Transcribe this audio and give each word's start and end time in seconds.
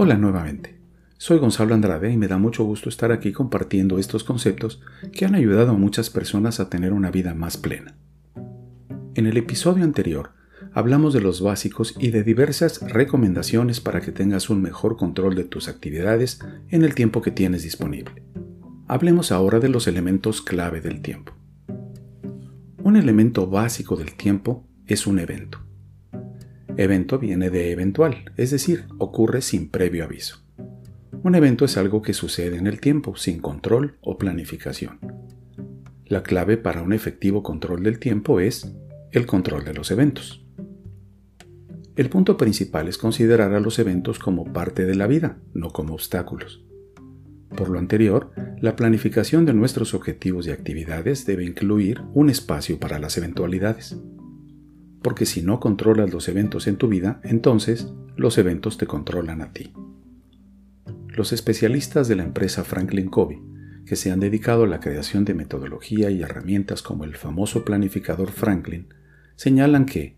Hola 0.00 0.16
nuevamente. 0.16 0.78
Soy 1.16 1.38
Gonzalo 1.38 1.74
Andrade 1.74 2.12
y 2.12 2.16
me 2.16 2.28
da 2.28 2.38
mucho 2.38 2.62
gusto 2.62 2.88
estar 2.88 3.10
aquí 3.10 3.32
compartiendo 3.32 3.98
estos 3.98 4.22
conceptos 4.22 4.80
que 5.10 5.24
han 5.24 5.34
ayudado 5.34 5.72
a 5.72 5.76
muchas 5.76 6.08
personas 6.08 6.60
a 6.60 6.70
tener 6.70 6.92
una 6.92 7.10
vida 7.10 7.34
más 7.34 7.56
plena. 7.56 7.96
En 9.16 9.26
el 9.26 9.36
episodio 9.36 9.82
anterior 9.82 10.30
hablamos 10.72 11.14
de 11.14 11.20
los 11.20 11.40
básicos 11.40 11.96
y 11.98 12.12
de 12.12 12.22
diversas 12.22 12.80
recomendaciones 12.80 13.80
para 13.80 14.00
que 14.00 14.12
tengas 14.12 14.50
un 14.50 14.62
mejor 14.62 14.96
control 14.96 15.34
de 15.34 15.42
tus 15.42 15.66
actividades 15.66 16.38
en 16.68 16.84
el 16.84 16.94
tiempo 16.94 17.20
que 17.20 17.32
tienes 17.32 17.64
disponible. 17.64 18.22
Hablemos 18.86 19.32
ahora 19.32 19.58
de 19.58 19.68
los 19.68 19.88
elementos 19.88 20.42
clave 20.42 20.80
del 20.80 21.02
tiempo. 21.02 21.32
Un 22.84 22.94
elemento 22.94 23.48
básico 23.48 23.96
del 23.96 24.14
tiempo 24.14 24.64
es 24.86 25.08
un 25.08 25.18
evento. 25.18 25.67
Evento 26.78 27.18
viene 27.18 27.50
de 27.50 27.72
eventual, 27.72 28.30
es 28.36 28.52
decir, 28.52 28.84
ocurre 28.98 29.42
sin 29.42 29.68
previo 29.68 30.04
aviso. 30.04 30.44
Un 31.24 31.34
evento 31.34 31.64
es 31.64 31.76
algo 31.76 32.02
que 32.02 32.14
sucede 32.14 32.56
en 32.56 32.68
el 32.68 32.80
tiempo, 32.80 33.16
sin 33.16 33.40
control 33.40 33.98
o 34.00 34.16
planificación. 34.16 35.00
La 36.06 36.22
clave 36.22 36.56
para 36.56 36.82
un 36.82 36.92
efectivo 36.92 37.42
control 37.42 37.82
del 37.82 37.98
tiempo 37.98 38.38
es 38.38 38.76
el 39.10 39.26
control 39.26 39.64
de 39.64 39.74
los 39.74 39.90
eventos. 39.90 40.46
El 41.96 42.10
punto 42.10 42.36
principal 42.36 42.86
es 42.86 42.96
considerar 42.96 43.54
a 43.54 43.60
los 43.60 43.80
eventos 43.80 44.20
como 44.20 44.44
parte 44.52 44.84
de 44.84 44.94
la 44.94 45.08
vida, 45.08 45.40
no 45.54 45.70
como 45.70 45.94
obstáculos. 45.94 46.64
Por 47.56 47.70
lo 47.70 47.80
anterior, 47.80 48.30
la 48.60 48.76
planificación 48.76 49.46
de 49.46 49.52
nuestros 49.52 49.94
objetivos 49.94 50.46
y 50.46 50.52
actividades 50.52 51.26
debe 51.26 51.44
incluir 51.44 52.02
un 52.14 52.30
espacio 52.30 52.78
para 52.78 53.00
las 53.00 53.18
eventualidades 53.18 53.98
porque 55.02 55.26
si 55.26 55.42
no 55.42 55.60
controlas 55.60 56.12
los 56.12 56.28
eventos 56.28 56.66
en 56.66 56.76
tu 56.76 56.88
vida, 56.88 57.20
entonces 57.22 57.92
los 58.16 58.38
eventos 58.38 58.78
te 58.78 58.86
controlan 58.86 59.40
a 59.42 59.52
ti. 59.52 59.72
Los 61.08 61.32
especialistas 61.32 62.08
de 62.08 62.16
la 62.16 62.24
empresa 62.24 62.64
Franklin 62.64 63.08
Covey, 63.08 63.40
que 63.86 63.96
se 63.96 64.10
han 64.10 64.20
dedicado 64.20 64.64
a 64.64 64.68
la 64.68 64.80
creación 64.80 65.24
de 65.24 65.34
metodología 65.34 66.10
y 66.10 66.22
herramientas 66.22 66.82
como 66.82 67.04
el 67.04 67.16
famoso 67.16 67.64
planificador 67.64 68.30
Franklin, 68.32 68.88
señalan 69.36 69.86
que 69.86 70.16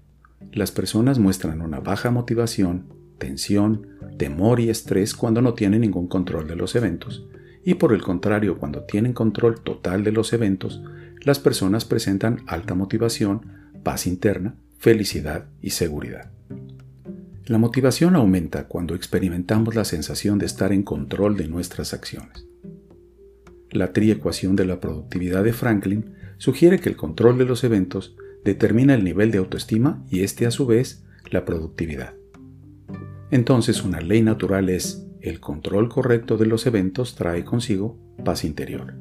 las 0.53 0.73
personas 0.73 1.19
muestran 1.19 1.61
una 1.61 1.81
baja 1.81 2.11
motivación, 2.11 2.87
tensión, 3.19 3.87
temor 4.19 4.61
y 4.61 4.71
estrés 4.71 5.15
cuando 5.15 5.43
no 5.43 5.55
tienen 5.55 5.83
ningún 5.83 6.09
control 6.09 6.49
de 6.49 6.57
los 6.57 6.75
eventos, 6.75 7.27
y 7.63 7.75
por 7.75 7.93
el 7.93 8.01
contrario, 8.03 8.59
cuando 8.59 8.85
tienen 8.85 9.13
control 9.13 9.61
total 9.61 10.03
de 10.03 10.13
los 10.13 10.33
eventos, 10.33 10.83
las 11.21 11.39
personas 11.39 11.85
presentan 11.85 12.43
alta 12.47 12.75
motivación, 12.75 13.43
paz 13.83 14.07
interna 14.07 14.57
felicidad 14.81 15.45
y 15.61 15.71
seguridad. 15.71 16.33
La 17.45 17.59
motivación 17.59 18.17
aumenta 18.17 18.67
cuando 18.67 18.95
experimentamos 18.95 19.75
la 19.75 19.85
sensación 19.85 20.39
de 20.39 20.47
estar 20.47 20.73
en 20.73 20.85
control 20.85 21.37
de 21.37 21.49
nuestras 21.49 21.93
acciones. 21.93 22.47
La 23.71 23.93
triecuación 23.93 24.57
de 24.57 24.65
la 24.65 24.81
productividad 24.81 25.45
de 25.45 25.53
Franklin 25.53 26.15
sugiere 26.39 26.81
que 26.81 26.89
el 26.89 26.97
control 26.97 27.37
de 27.37 27.45
los 27.45 27.63
eventos 27.63 28.17
determina 28.43 28.95
el 28.95 29.05
nivel 29.05 29.31
de 29.31 29.39
autoestima 29.39 30.03
y 30.09 30.23
este 30.23 30.47
a 30.47 30.51
su 30.51 30.67
vez 30.67 31.05
la 31.31 31.45
productividad. 31.45 32.15
Entonces 33.31 33.85
una 33.85 34.01
ley 34.01 34.23
natural 34.23 34.71
es 34.71 35.07
el 35.21 35.41
control 35.41 35.91
correcto 35.91 36.39
de 36.39 36.47
los 36.47 36.65
eventos 36.67 37.17
trae 37.17 37.45
consigo 37.45 37.99
paz 38.25 38.45
interior. 38.45 38.95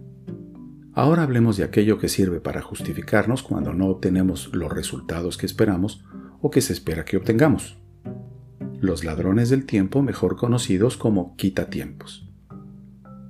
Ahora 1.00 1.23
hablemos 1.23 1.55
de 1.55 1.64
aquello 1.64 1.97
que 1.97 2.09
sirve 2.09 2.42
para 2.42 2.61
justificarnos 2.61 3.42
cuando 3.42 3.72
no 3.72 3.88
obtenemos 3.88 4.50
los 4.53 4.69
resultados 4.69 5.38
que 5.38 5.45
esperamos 5.45 6.04
o 6.42 6.52
que 6.52 6.60
se 6.60 6.73
espera 6.73 7.05
que 7.05 7.15
obtengamos. 7.15 7.77
Los 8.82 9.05
ladrones 9.05 9.49
del 9.49 9.65
tiempo, 9.65 10.02
mejor 10.02 10.36
conocidos 10.36 10.98
como 10.98 11.37
quitatiempos. 11.37 12.30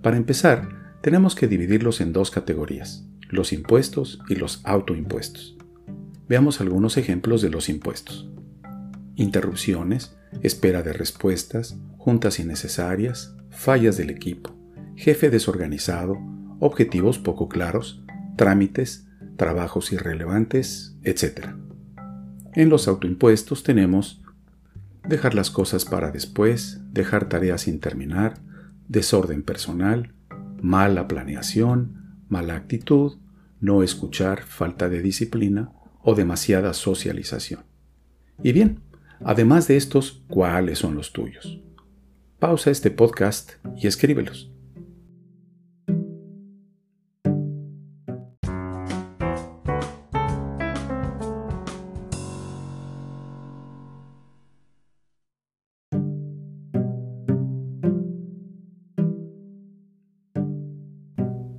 Para 0.02 0.18
empezar, 0.18 0.98
tenemos 1.04 1.36
que 1.36 1.48
dividirlos 1.48 2.02
en 2.02 2.12
dos 2.12 2.32
categorías, 2.32 3.08
los 3.30 3.54
impuestos 3.54 4.20
y 4.28 4.34
los 4.34 4.62
autoimpuestos. 4.64 5.56
Veamos 6.28 6.62
algunos 6.62 6.98
ejemplos 6.98 7.44
de 7.44 7.52
los 7.52 7.70
impuestos. 7.70 8.32
Interrupciones, 9.14 10.18
espera 10.42 10.82
de 10.82 10.94
respuestas, 10.94 11.78
juntas 12.00 12.40
innecesarias, 12.40 13.36
fallas 13.52 13.96
del 13.96 14.10
equipo, 14.10 14.56
jefe 14.96 15.30
desorganizado, 15.30 16.18
objetivos 16.60 17.20
poco 17.20 17.50
claros, 17.50 18.04
trámites, 18.36 19.08
trabajos 19.38 19.92
irrelevantes, 19.92 20.98
etc. 21.04 21.50
En 22.54 22.70
los 22.70 22.88
autoimpuestos 22.88 23.64
tenemos 23.64 24.22
dejar 25.08 25.34
las 25.34 25.50
cosas 25.50 25.86
para 25.86 26.12
después, 26.12 26.82
dejar 26.92 27.30
tareas 27.30 27.62
sin 27.62 27.80
terminar, 27.80 28.40
desorden 28.88 29.44
personal, 29.44 30.14
mala 30.62 31.08
planeación, 31.08 32.22
mala 32.28 32.56
actitud, 32.56 33.18
no 33.60 33.84
escuchar, 33.84 34.44
falta 34.44 34.90
de 34.90 35.02
disciplina 35.02 35.72
o 36.02 36.16
demasiada 36.16 36.74
socialización. 36.74 37.64
Y 38.44 38.52
bien, 38.52 38.82
además 39.24 39.68
de 39.68 39.78
estos, 39.78 40.24
¿cuáles 40.28 40.80
son 40.80 40.96
los 40.96 41.12
tuyos? 41.12 41.62
Pausa 42.40 42.72
este 42.72 42.92
podcast 42.92 43.52
y 43.76 43.88
escríbelos. 43.88 44.52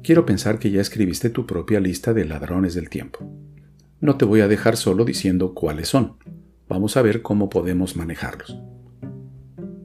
Quiero 0.02 0.26
pensar 0.26 0.58
que 0.58 0.70
ya 0.70 0.80
escribiste 0.80 1.30
tu 1.30 1.46
propia 1.46 1.80
lista 1.80 2.12
de 2.12 2.24
ladrones 2.24 2.74
del 2.74 2.88
tiempo. 2.88 3.18
No 4.00 4.16
te 4.16 4.24
voy 4.24 4.40
a 4.40 4.48
dejar 4.48 4.76
solo 4.76 5.04
diciendo 5.04 5.54
cuáles 5.54 5.88
son. 5.88 6.16
Vamos 6.68 6.96
a 6.96 7.02
ver 7.02 7.22
cómo 7.22 7.50
podemos 7.50 7.96
manejarlos. 7.96 8.58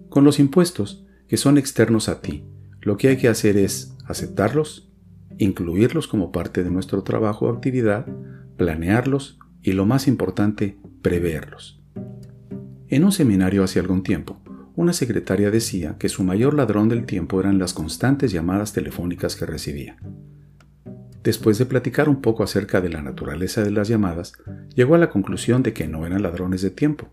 Con 0.09 0.23
los 0.23 0.39
impuestos, 0.39 1.05
que 1.27 1.37
son 1.37 1.57
externos 1.57 2.07
a 2.07 2.21
ti, 2.21 2.45
lo 2.81 2.97
que 2.97 3.09
hay 3.09 3.17
que 3.17 3.27
hacer 3.27 3.57
es 3.57 3.95
aceptarlos, 4.05 4.91
incluirlos 5.37 6.07
como 6.07 6.31
parte 6.31 6.63
de 6.63 6.69
nuestro 6.69 7.03
trabajo 7.03 7.47
o 7.47 7.49
actividad, 7.49 8.05
planearlos 8.57 9.39
y 9.61 9.73
lo 9.73 9.85
más 9.85 10.07
importante, 10.07 10.77
preverlos. 11.01 11.81
En 12.87 13.03
un 13.03 13.11
seminario 13.11 13.63
hace 13.63 13.79
algún 13.79 14.03
tiempo, 14.03 14.39
una 14.75 14.93
secretaria 14.93 15.51
decía 15.51 15.95
que 15.97 16.09
su 16.09 16.23
mayor 16.23 16.53
ladrón 16.53 16.89
del 16.89 17.05
tiempo 17.05 17.39
eran 17.39 17.59
las 17.59 17.73
constantes 17.73 18.31
llamadas 18.31 18.73
telefónicas 18.73 19.35
que 19.35 19.45
recibía. 19.45 19.97
Después 21.23 21.57
de 21.57 21.65
platicar 21.65 22.09
un 22.09 22.21
poco 22.21 22.43
acerca 22.43 22.81
de 22.81 22.89
la 22.89 23.01
naturaleza 23.01 23.63
de 23.63 23.71
las 23.71 23.87
llamadas, 23.87 24.33
llegó 24.75 24.95
a 24.95 24.99
la 24.99 25.09
conclusión 25.09 25.63
de 25.63 25.73
que 25.73 25.87
no 25.87 26.05
eran 26.05 26.21
ladrones 26.21 26.61
de 26.61 26.69
tiempo, 26.69 27.07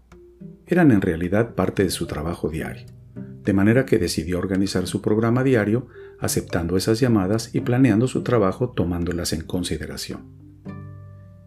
eran 0.66 0.90
en 0.90 1.00
realidad 1.00 1.54
parte 1.54 1.84
de 1.84 1.90
su 1.90 2.06
trabajo 2.06 2.48
diario, 2.48 2.86
de 3.14 3.52
manera 3.52 3.86
que 3.86 3.98
decidió 3.98 4.38
organizar 4.38 4.86
su 4.86 5.00
programa 5.00 5.44
diario 5.44 5.86
aceptando 6.18 6.76
esas 6.76 7.00
llamadas 7.00 7.54
y 7.54 7.60
planeando 7.60 8.06
su 8.06 8.22
trabajo 8.22 8.70
tomándolas 8.70 9.32
en 9.32 9.42
consideración. 9.42 10.22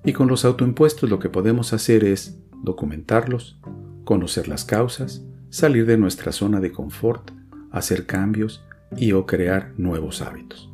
Y 0.04 0.14
con 0.14 0.28
los 0.28 0.46
autoimpuestos 0.46 1.10
lo 1.10 1.20
que 1.20 1.30
podemos 1.30 1.74
hacer 1.74 2.04
es 2.04 2.40
documentarlos, 2.64 3.60
conocer 4.06 4.48
las 4.48 4.66
causas, 4.66 5.24
salir 5.56 5.86
de 5.86 5.98
nuestra 5.98 6.34
zona 6.34 6.60
de 6.60 6.74
confort, 6.74 7.32
hacer 7.72 8.06
cambios 8.06 8.66
y 8.98 9.14
o 9.14 9.26
crear 9.26 9.72
nuevos 9.78 10.22
hábitos. 10.22 10.70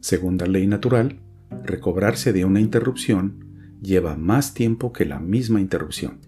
Segunda 0.00 0.46
ley 0.46 0.66
natural, 0.66 1.20
recobrarse 1.62 2.32
de 2.32 2.44
una 2.44 2.58
interrupción 2.58 3.44
lleva 3.80 4.16
más 4.16 4.54
tiempo 4.54 4.92
que 4.92 5.04
la 5.04 5.20
misma 5.20 5.60
interrupción. 5.60 6.18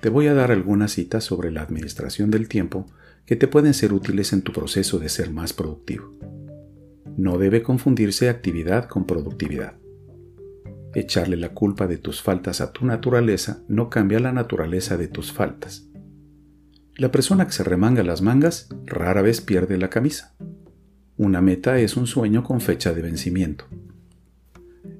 Te 0.00 0.10
voy 0.10 0.28
a 0.28 0.34
dar 0.34 0.52
algunas 0.52 0.92
citas 0.92 1.24
sobre 1.24 1.50
la 1.50 1.62
administración 1.62 2.30
del 2.30 2.46
tiempo 2.46 2.86
que 3.26 3.34
te 3.34 3.48
pueden 3.48 3.74
ser 3.74 3.92
útiles 3.92 4.32
en 4.32 4.42
tu 4.42 4.52
proceso 4.52 5.00
de 5.00 5.08
ser 5.08 5.32
más 5.32 5.52
productivo. 5.52 6.12
No 7.16 7.36
debe 7.36 7.64
confundirse 7.64 8.28
actividad 8.28 8.86
con 8.86 9.06
productividad. 9.06 9.74
Echarle 10.92 11.36
la 11.36 11.50
culpa 11.50 11.86
de 11.86 11.98
tus 11.98 12.20
faltas 12.20 12.60
a 12.60 12.72
tu 12.72 12.84
naturaleza 12.84 13.62
no 13.68 13.90
cambia 13.90 14.18
la 14.18 14.32
naturaleza 14.32 14.96
de 14.96 15.06
tus 15.06 15.32
faltas. 15.32 15.89
La 17.00 17.10
persona 17.10 17.46
que 17.46 17.52
se 17.52 17.64
remanga 17.64 18.02
las 18.02 18.20
mangas 18.20 18.68
rara 18.84 19.22
vez 19.22 19.40
pierde 19.40 19.78
la 19.78 19.88
camisa. 19.88 20.34
Una 21.16 21.40
meta 21.40 21.78
es 21.78 21.96
un 21.96 22.06
sueño 22.06 22.44
con 22.44 22.60
fecha 22.60 22.92
de 22.92 23.00
vencimiento. 23.00 23.64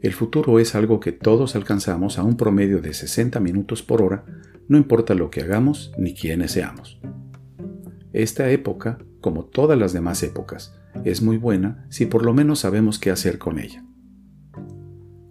El 0.01 0.15
futuro 0.15 0.59
es 0.61 0.75
algo 0.75 0.99
que 0.99 1.13
todos 1.13 1.57
alcanzamos 1.57 2.19
a 2.19 2.23
un 2.23 2.39
promedio 2.39 2.81
de 2.81 2.95
60 2.95 3.39
minutos 3.41 3.83
por 3.83 4.01
hora, 4.01 4.25
no 4.67 4.79
importa 4.79 5.13
lo 5.13 5.29
que 5.29 5.43
hagamos 5.43 5.93
ni 5.99 6.15
quiénes 6.15 6.53
seamos. 6.53 6.99
Esta 8.15 8.49
época, 8.49 8.97
como 9.21 9.45
todas 9.45 9.79
las 9.79 9.93
demás 9.93 10.23
épocas, 10.23 10.75
es 11.05 11.21
muy 11.21 11.37
buena 11.37 11.85
si 11.91 12.07
por 12.07 12.25
lo 12.25 12.33
menos 12.33 12.61
sabemos 12.61 12.99
qué 12.99 13.11
hacer 13.11 13.37
con 13.37 13.59
ella. 13.59 13.85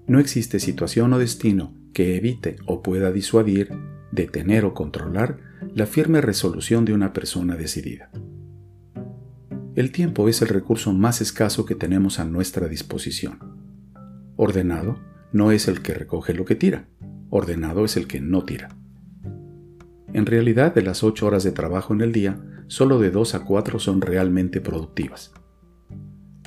No 0.05 0.19
existe 0.19 0.59
situación 0.59 1.13
o 1.13 1.17
destino 1.17 1.73
que 1.95 2.15
evite 2.15 2.57
o 2.67 2.83
pueda 2.83 3.11
disuadir 3.11 3.71
detener 4.11 4.65
o 4.65 4.75
controlar 4.75 5.48
la 5.79 5.85
firme 5.85 6.19
resolución 6.19 6.83
de 6.83 6.91
una 6.91 7.13
persona 7.13 7.55
decidida. 7.55 8.11
El 9.75 9.93
tiempo 9.93 10.27
es 10.27 10.41
el 10.41 10.49
recurso 10.49 10.91
más 10.91 11.21
escaso 11.21 11.65
que 11.65 11.73
tenemos 11.73 12.19
a 12.19 12.25
nuestra 12.25 12.67
disposición. 12.67 13.39
Ordenado 14.35 14.99
no 15.31 15.53
es 15.53 15.69
el 15.69 15.81
que 15.81 15.93
recoge 15.93 16.33
lo 16.33 16.43
que 16.43 16.55
tira, 16.55 16.89
ordenado 17.29 17.85
es 17.85 17.95
el 17.95 18.07
que 18.07 18.19
no 18.19 18.43
tira. 18.43 18.75
En 20.11 20.25
realidad, 20.25 20.75
de 20.75 20.81
las 20.81 21.01
8 21.01 21.25
horas 21.25 21.45
de 21.45 21.53
trabajo 21.53 21.93
en 21.93 22.01
el 22.01 22.11
día, 22.11 22.41
solo 22.67 22.99
de 22.99 23.09
2 23.09 23.35
a 23.35 23.45
4 23.45 23.79
son 23.79 24.01
realmente 24.01 24.59
productivas. 24.59 25.31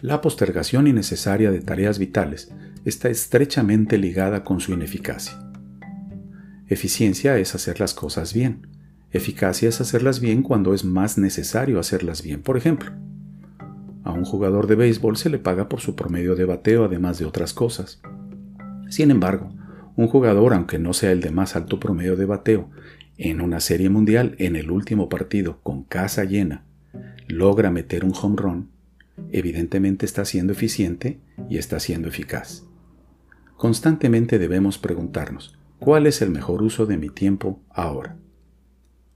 La 0.02 0.20
postergación 0.20 0.88
innecesaria 0.88 1.50
de 1.50 1.62
tareas 1.62 1.98
vitales 1.98 2.52
está 2.84 3.08
estrechamente 3.08 3.96
ligada 3.96 4.44
con 4.44 4.60
su 4.60 4.74
ineficacia. 4.74 5.38
Eficiencia 6.68 7.38
es 7.38 7.54
hacer 7.54 7.80
las 7.80 7.94
cosas 7.94 8.34
bien. 8.34 8.71
Eficacia 9.12 9.68
es 9.68 9.80
hacerlas 9.80 10.20
bien 10.20 10.42
cuando 10.42 10.72
es 10.72 10.84
más 10.84 11.18
necesario 11.18 11.78
hacerlas 11.78 12.22
bien. 12.22 12.42
Por 12.42 12.56
ejemplo, 12.56 12.92
a 14.04 14.12
un 14.12 14.24
jugador 14.24 14.66
de 14.66 14.74
béisbol 14.74 15.16
se 15.16 15.28
le 15.28 15.38
paga 15.38 15.68
por 15.68 15.80
su 15.80 15.94
promedio 15.94 16.34
de 16.34 16.46
bateo 16.46 16.84
además 16.84 17.18
de 17.18 17.26
otras 17.26 17.52
cosas. 17.52 18.00
Sin 18.88 19.10
embargo, 19.10 19.52
un 19.96 20.08
jugador, 20.08 20.54
aunque 20.54 20.78
no 20.78 20.94
sea 20.94 21.12
el 21.12 21.20
de 21.20 21.30
más 21.30 21.56
alto 21.56 21.78
promedio 21.78 22.16
de 22.16 22.24
bateo, 22.24 22.70
en 23.18 23.42
una 23.42 23.60
serie 23.60 23.90
mundial, 23.90 24.34
en 24.38 24.56
el 24.56 24.70
último 24.70 25.10
partido, 25.10 25.60
con 25.62 25.84
casa 25.84 26.24
llena, 26.24 26.64
logra 27.28 27.70
meter 27.70 28.04
un 28.04 28.14
home 28.20 28.36
run, 28.36 28.70
evidentemente 29.30 30.06
está 30.06 30.24
siendo 30.24 30.54
eficiente 30.54 31.20
y 31.50 31.58
está 31.58 31.78
siendo 31.78 32.08
eficaz. 32.08 32.64
Constantemente 33.56 34.38
debemos 34.38 34.78
preguntarnos, 34.78 35.58
¿cuál 35.78 36.06
es 36.06 36.22
el 36.22 36.30
mejor 36.30 36.62
uso 36.62 36.86
de 36.86 36.96
mi 36.96 37.10
tiempo 37.10 37.60
ahora? 37.70 38.16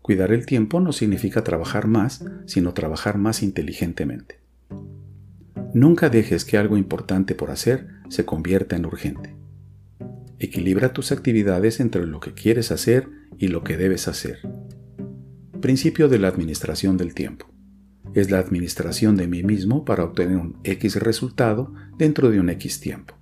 Cuidar 0.06 0.31
el 0.31 0.47
tiempo 0.47 0.79
no 0.79 0.93
significa 0.93 1.43
trabajar 1.43 1.88
más, 1.88 2.25
sino 2.44 2.75
trabajar 2.75 3.19
más 3.19 3.43
inteligentemente. 3.43 4.38
Nunca 5.75 6.11
dejes 6.11 6.44
que 6.44 6.58
algo 6.58 6.76
importante 6.76 7.35
por 7.35 7.50
hacer 7.50 7.88
se 8.08 8.25
convierta 8.25 8.76
en 8.76 8.87
urgente. 8.87 9.35
Equilibra 10.38 10.93
tus 10.93 11.11
actividades 11.11 11.81
entre 11.81 12.06
lo 12.06 12.20
que 12.20 12.35
quieres 12.35 12.70
hacer 12.70 13.08
y 13.37 13.49
lo 13.49 13.64
que 13.64 13.76
debes 13.76 14.06
hacer. 14.06 14.38
Principio 15.61 16.08
de 16.08 16.20
la 16.20 16.29
administración 16.29 16.97
del 16.97 17.12
tiempo. 17.12 17.53
Es 18.14 18.31
la 18.31 18.38
administración 18.38 19.17
de 19.17 19.26
mí 19.26 19.43
mismo 19.43 19.85
para 19.85 20.05
obtener 20.05 20.37
un 20.37 20.56
X 20.62 21.03
resultado 21.03 21.75
dentro 21.99 22.31
de 22.31 22.38
un 22.38 22.49
X 22.50 22.79
tiempo. 22.79 23.19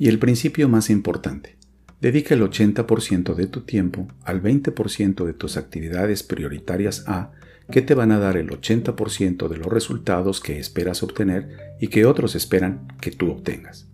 Y 0.00 0.08
el 0.08 0.18
principio 0.18 0.68
más 0.68 0.90
importante. 0.90 1.58
Dedica 2.04 2.34
el 2.34 2.42
80% 2.42 3.34
de 3.34 3.46
tu 3.46 3.62
tiempo 3.62 4.08
al 4.24 4.42
20% 4.42 5.24
de 5.24 5.32
tus 5.32 5.56
actividades 5.56 6.22
prioritarias 6.22 7.04
A 7.06 7.32
que 7.70 7.80
te 7.80 7.94
van 7.94 8.12
a 8.12 8.18
dar 8.18 8.36
el 8.36 8.50
80% 8.50 9.48
de 9.48 9.56
los 9.56 9.68
resultados 9.68 10.42
que 10.42 10.58
esperas 10.58 11.02
obtener 11.02 11.48
y 11.80 11.88
que 11.88 12.04
otros 12.04 12.34
esperan 12.34 12.88
que 13.00 13.10
tú 13.10 13.30
obtengas. 13.30 13.88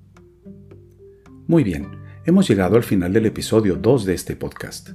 Muy 1.46 1.62
bien, 1.62 1.86
hemos 2.26 2.48
llegado 2.48 2.74
al 2.74 2.82
final 2.82 3.12
del 3.12 3.26
episodio 3.26 3.76
2 3.76 4.04
de 4.04 4.14
este 4.14 4.34
podcast. 4.34 4.88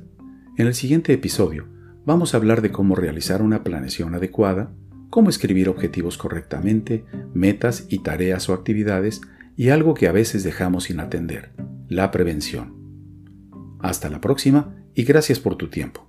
En 0.58 0.68
el 0.68 0.74
siguiente 0.74 1.14
episodio 1.14 1.70
vamos 2.06 2.34
a 2.34 2.38
hablar 2.38 2.62
de 2.62 2.74
cómo 2.74 2.96
realizar 2.96 3.42
una 3.42 3.64
planeación 3.64 4.14
adecuada, 4.14 4.74
cómo 5.10 5.30
escribir 5.30 5.70
objetivos 5.70 6.18
correctamente, 6.18 7.06
metas 7.34 7.86
y 7.88 8.00
tareas 8.00 8.50
o 8.50 8.54
actividades 8.54 9.22
y 9.56 9.70
algo 9.70 9.94
que 9.94 10.10
a 10.10 10.12
veces 10.12 10.44
dejamos 10.44 10.84
sin 10.84 11.00
atender, 11.00 11.54
la 11.88 12.12
prevención. 12.12 12.75
Hasta 13.86 14.10
la 14.10 14.20
próxima 14.20 14.74
y 14.96 15.04
gracias 15.04 15.40
por 15.40 15.58
tu 15.58 15.70
tiempo. 15.70 16.05